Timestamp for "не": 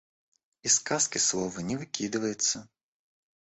1.59-1.77